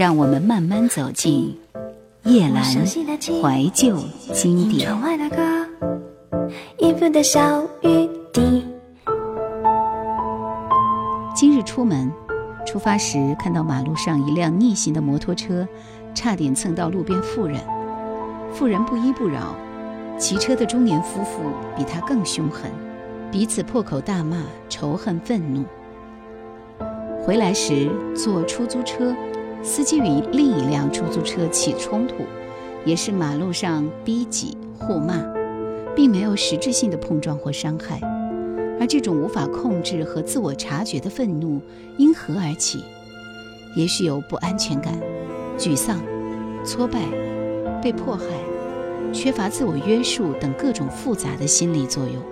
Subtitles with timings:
[0.00, 1.54] 让我们慢慢走进
[2.22, 3.98] 夜阑怀旧
[4.32, 4.88] 经典。
[11.36, 12.10] 今日出门，
[12.66, 15.68] 出发时看到马路上一辆逆行的摩托车，
[16.14, 17.60] 差点蹭到路边妇人。
[18.54, 19.54] 妇人不依不饶，
[20.16, 21.42] 骑车的中年夫妇
[21.76, 22.70] 比他更凶狠，
[23.30, 24.38] 彼此破口大骂，
[24.70, 25.62] 仇恨愤怒。
[27.22, 29.14] 回来时坐出租车。
[29.62, 32.14] 司机与另一辆出租车起冲突，
[32.84, 35.22] 也是马路上逼挤互骂，
[35.94, 38.00] 并没有实质性的碰撞或伤害。
[38.80, 41.60] 而这种无法控制和自我察觉的愤怒
[41.98, 42.82] 因何而起？
[43.76, 44.98] 也许有不安全感、
[45.58, 46.00] 沮丧、
[46.64, 47.04] 挫败、
[47.82, 48.24] 被迫害、
[49.12, 52.29] 缺乏自我约束等各种复杂的心理作用。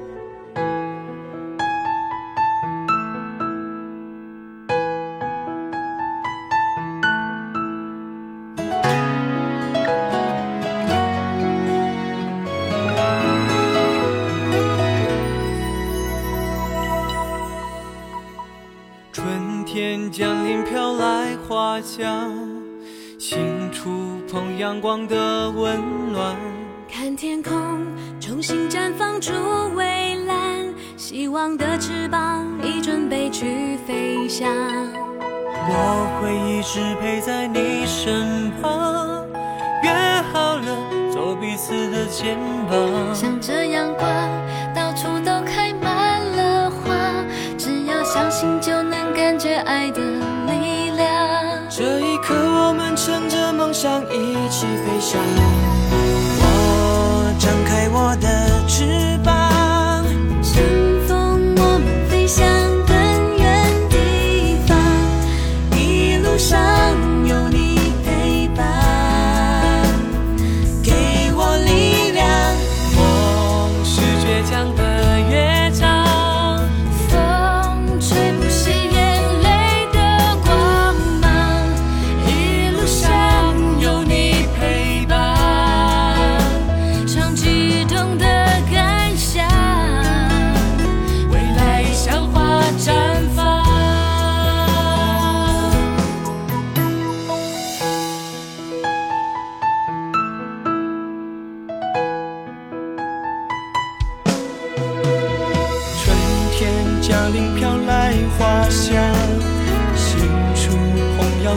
[23.19, 23.39] 心
[23.73, 23.89] 触
[24.31, 25.81] 碰阳光的温
[26.13, 26.37] 暖，
[26.93, 27.53] 看天空
[28.21, 29.33] 重新绽放出
[29.75, 30.67] 蔚蓝，
[30.99, 34.47] 希望的翅膀已准备去飞翔。
[35.71, 39.27] 我会一直陪在你身旁，
[39.83, 39.91] 约
[40.31, 42.37] 好了做彼此的肩
[42.71, 43.15] 膀。
[43.15, 44.07] 向着阳光，
[44.75, 46.95] 到处都开满了花，
[47.57, 50.01] 只要相信就能感觉爱的
[53.01, 55.21] 乘着梦想一起飞翔。
[56.41, 58.38] 我张开我的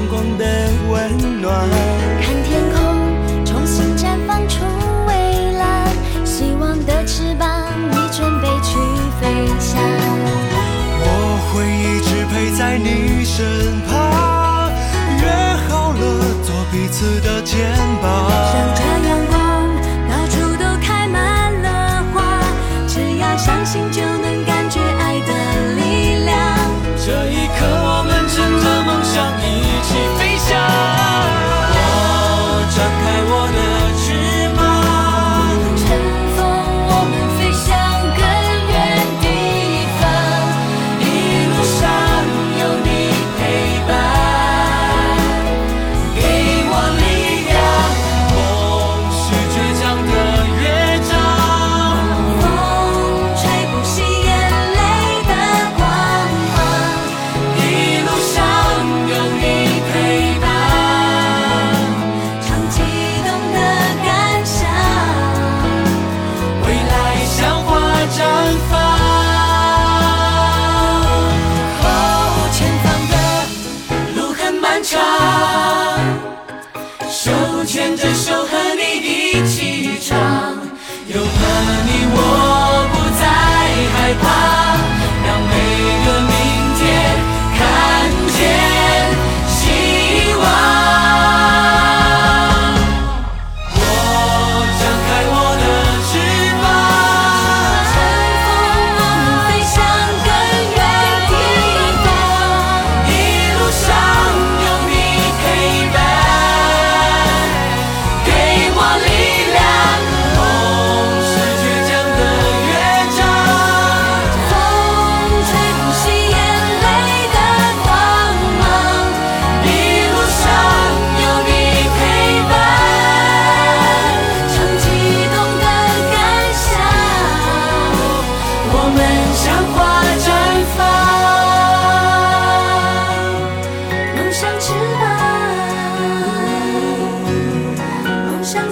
[0.01, 0.45] 阳光的
[0.89, 1.69] 温暖，
[2.21, 4.65] 看天空重新绽放出
[5.05, 5.87] 蔚蓝，
[6.25, 7.47] 希望的翅膀
[7.91, 8.79] 你准备去
[9.19, 9.79] 飞翔。
[11.03, 11.05] 我
[11.53, 14.71] 会一直陪在你身旁，
[15.21, 15.29] 约
[15.69, 16.01] 好了
[16.43, 17.69] 做彼此的肩
[18.01, 18.90] 膀。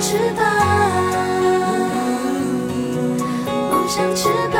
[0.09, 0.43] 翅膀
[3.69, 4.59] 梦想翅膀。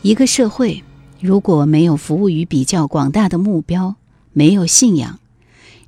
[0.00, 0.82] 一个社会
[1.20, 3.96] 如果没有服务于比较广大的目标
[4.32, 5.20] 没有信仰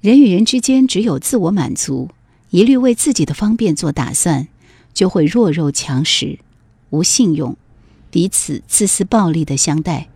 [0.03, 2.11] 人与人之间只有自我满足
[2.51, 4.49] 一律为自己的方便做打算
[4.93, 6.41] 就会弱肉强食
[6.91, 7.57] 无信用
[8.11, 10.12] 彼此自私暴力的相待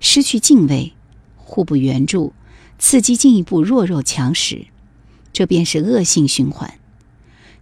[0.00, 0.92] 失去敬畏，
[1.36, 2.32] 互不援助，
[2.78, 4.66] 刺激进一步弱肉强食，
[5.32, 6.74] 这便是恶性循环。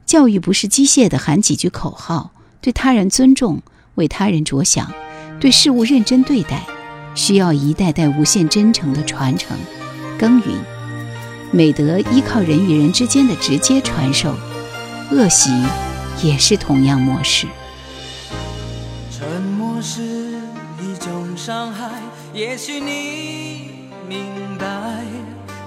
[0.04, 3.62] 教育不是机械的喊几句口号，对他人尊重，
[3.96, 4.92] 为他人着想，
[5.40, 6.64] 对事物认真对待，
[7.14, 9.56] 需要一代代无限真诚的传承。
[10.18, 10.60] 耕耘，
[11.50, 14.34] 美德依靠人与人之间的直接传授，
[15.10, 15.50] 恶习
[16.22, 17.46] 也是同样模式。
[19.10, 21.90] 沉默是一种伤害，
[22.36, 23.70] 也许你
[24.06, 24.66] 明白。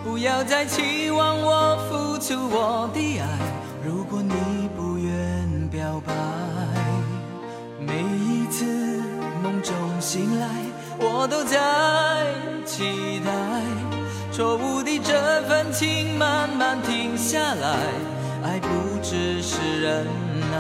[0.04, 3.26] 不要再期望我付出我的爱，
[3.84, 6.14] 如果你不愿表白。
[7.80, 8.66] 每一次
[9.42, 10.48] 梦中醒来，
[11.00, 11.58] 我都在
[12.68, 13.32] 期待。
[14.32, 17.80] 错误的这份情慢慢停下来，
[18.44, 18.68] 爱不
[19.02, 20.06] 只是忍
[20.52, 20.58] 耐。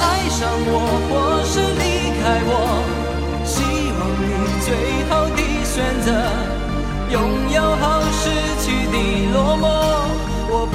[0.00, 0.72] 爱上我
[1.08, 1.95] 或是离
[2.26, 2.50] 爱我，
[3.44, 4.26] 希望你
[4.66, 4.68] 最
[5.08, 6.10] 后的选择。
[7.08, 7.14] 拥
[7.54, 8.20] 有后失
[8.64, 8.94] 去的
[9.32, 9.64] 落寞，
[10.50, 10.74] 我不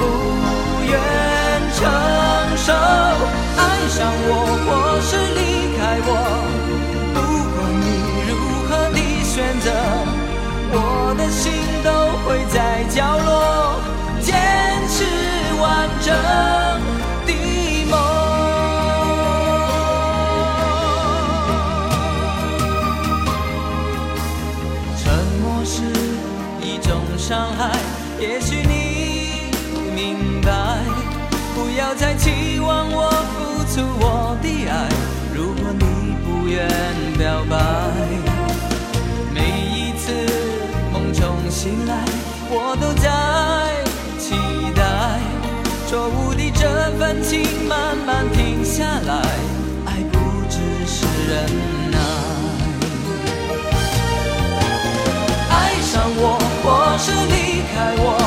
[0.88, 0.96] 愿
[1.76, 1.78] 承
[2.56, 2.72] 受。
[2.72, 3.60] 爱
[3.90, 4.32] 上我
[4.64, 4.68] 或
[5.02, 6.10] 是离开我。
[7.12, 7.16] 不
[7.52, 7.54] 管
[7.84, 7.86] 你
[8.30, 8.32] 如
[8.66, 9.68] 何的选择，
[10.72, 10.76] 我
[11.18, 11.52] 的心
[11.84, 11.86] 都
[12.24, 12.96] 会在角
[13.28, 13.30] 落
[14.22, 14.32] 坚
[14.88, 15.04] 持
[15.60, 15.62] 完
[16.00, 16.08] 整
[28.22, 29.50] 也许你
[29.96, 30.52] 明白。
[31.56, 34.88] 不要再期望我付出我的爱，
[35.34, 36.68] 如果你不愿
[37.18, 37.58] 表白。
[39.34, 39.40] 每
[39.74, 40.12] 一次
[40.92, 42.04] 梦中醒来，
[42.48, 43.10] 我都在
[44.20, 44.36] 期
[44.76, 45.18] 待，
[45.88, 46.62] 错误的这
[46.98, 49.12] 份情慢慢停下来，
[49.84, 50.18] 爱不
[50.48, 51.32] 只是忍
[51.90, 51.98] 耐。
[55.50, 55.52] 爱
[55.82, 58.21] 上我或是你开我，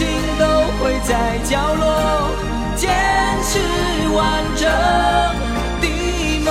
[0.00, 0.46] 心都
[0.78, 2.30] 会在角落
[2.74, 2.88] 坚
[3.42, 3.58] 持
[4.14, 4.66] 完整
[5.82, 6.50] 的梦。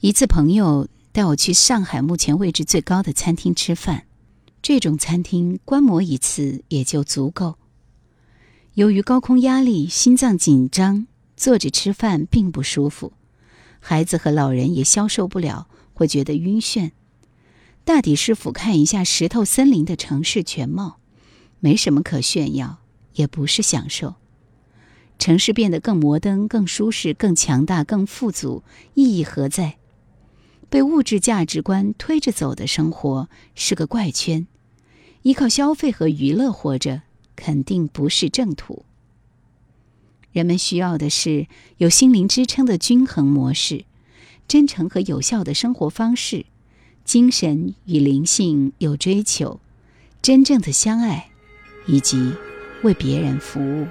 [0.00, 4.09] 一次朋友带我去上海目前位置最高的餐厅吃饭。
[4.62, 7.56] 这种餐厅观摩一次也就足够。
[8.74, 13.12] 由于高空压力心脏紧张坐着吃饭并不舒服
[13.80, 16.92] 孩子和老人也消受不了会觉得晕眩。
[17.84, 20.98] 大抵是俯瞰一下石头森林的城市全貌
[21.58, 22.78] 没什么可炫耀
[23.14, 24.14] 也不是享受。
[25.18, 28.62] 城市变得更摩登更舒适更强大更富足
[28.94, 29.78] 意义何在？
[30.68, 34.46] 被物质价值观推着走的生活是个怪圈。
[35.22, 37.02] 依靠消费和娱乐活着
[37.36, 38.84] 肯定不是正途。
[40.32, 41.46] 人们需要的是
[41.78, 43.84] 有心灵支撑的均衡模式
[44.46, 46.46] 真诚和有效的生活方式
[47.04, 49.60] 精神与灵性有追求
[50.22, 51.30] 真正的相爱
[51.86, 52.32] 以及
[52.82, 53.86] 为别人服务。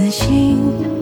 [0.00, 0.99] 自信。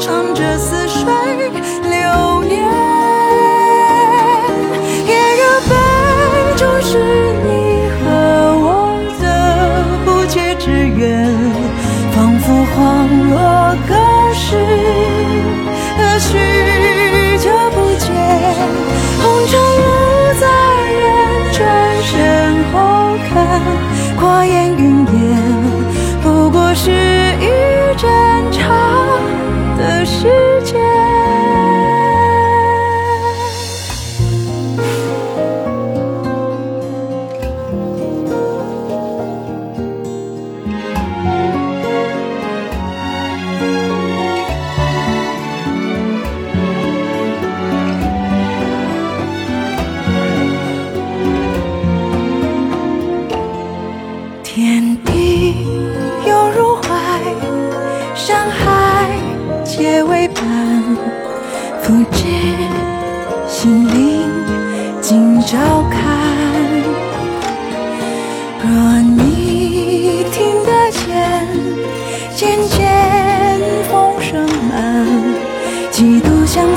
[0.00, 1.89] 唱着似水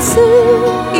[0.04, 0.93] sư.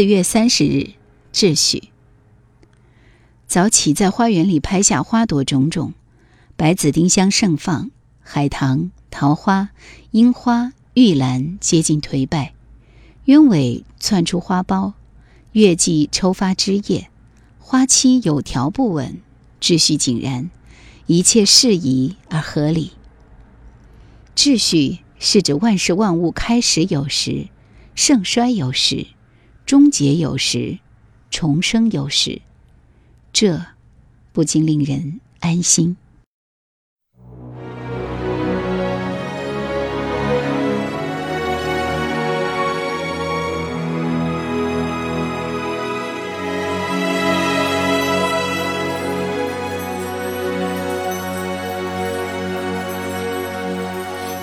[0.00, 0.92] 四月三十日
[1.30, 1.90] 秩序。
[3.46, 5.92] 早起在花园里拍下花朵种种
[6.56, 9.68] 白紫丁香盛放海棠桃花
[10.12, 12.54] 樱花玉兰接近颓败。
[13.26, 14.94] 鸢尾窜出花苞
[15.52, 17.10] 月季抽发枝叶
[17.58, 19.20] 花期有条不紊
[19.60, 20.50] 秩序井然
[21.04, 22.92] 一切适宜而合理。
[24.34, 27.48] 秩序是指万事万物开始有时
[27.94, 29.08] 盛衰有时
[29.70, 30.80] 终结有时，
[31.30, 32.42] 重生有时，
[33.32, 33.66] 这
[34.32, 35.96] 不禁令人安心。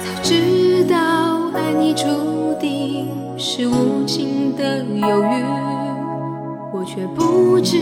[0.06, 3.87] 早知道爱你注定是无
[6.98, 7.78] 却不知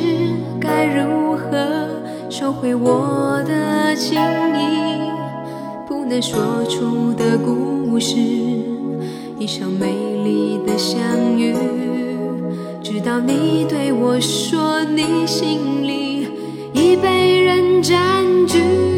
[0.60, 1.88] 该如何
[2.30, 5.00] 收回我的情意。
[5.88, 8.18] 不能说出的故事，
[9.40, 9.88] 一场美
[10.22, 11.00] 丽的相
[11.40, 11.56] 遇，
[12.84, 16.28] 直到你对我说你心里
[16.74, 17.96] 已被人占
[18.46, 18.95] 据。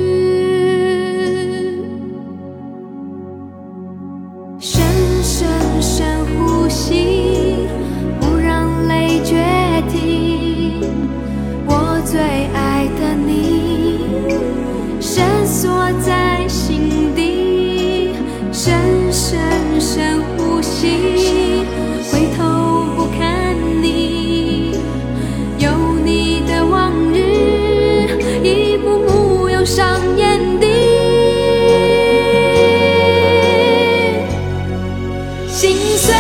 [35.58, 36.14] 心碎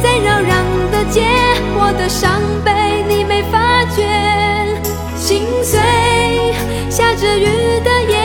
[0.00, 0.52] 在扰攘
[0.92, 1.26] 的街，
[1.74, 4.06] 我的伤悲你没发觉。
[5.16, 5.80] 心碎，
[6.88, 7.46] 下着雨
[7.82, 8.16] 的夜，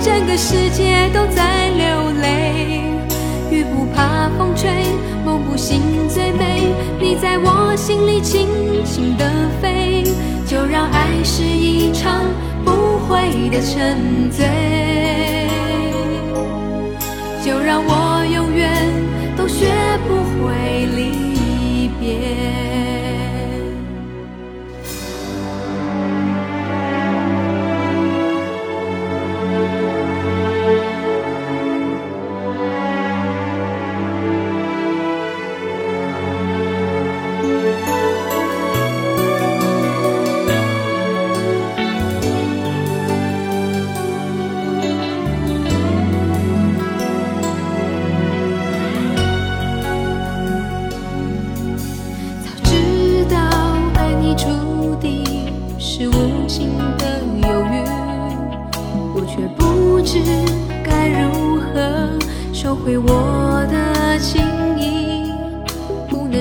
[0.00, 1.84] 整个世界都在流
[2.22, 2.80] 泪。
[3.50, 4.70] 雨不怕风吹，
[5.26, 6.72] 梦不醒最美。
[6.98, 8.48] 你在我心里轻
[8.82, 9.30] 轻地
[9.60, 10.04] 飞，
[10.46, 12.24] 就让爱是一场
[12.64, 14.48] 不悔的沉醉。
[17.44, 18.19] 就让我
[19.50, 19.66] 学
[20.06, 21.09] 不会离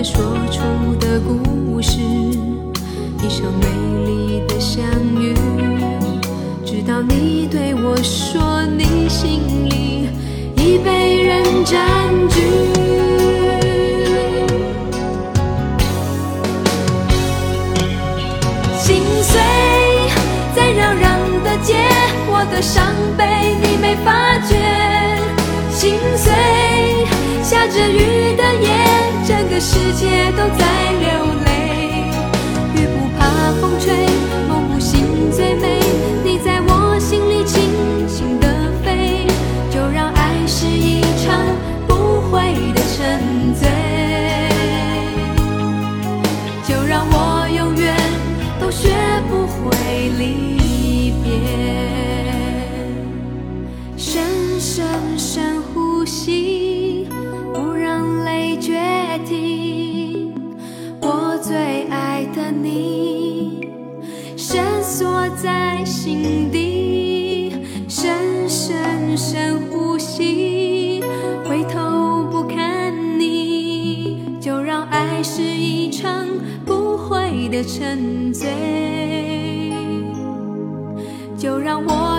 [0.04, 0.62] 说出
[1.00, 3.66] 的故事，一场美
[4.06, 4.84] 丽的相
[5.22, 5.34] 遇，
[6.66, 10.08] 直到你对我说你心里
[10.56, 11.80] 已被人占
[12.30, 12.42] 据。
[18.78, 19.42] 心碎
[20.56, 21.76] 在扰攘的街，
[22.30, 23.26] 我的伤悲
[23.62, 24.56] 你没发觉。
[25.70, 26.34] 心碎，
[27.44, 28.68] 下着雨的夜，
[29.30, 31.49] 整个世界都在流泪。
[75.20, 76.26] 爱是一场
[76.66, 78.48] 不悔的沉醉。
[81.38, 82.19] 就让我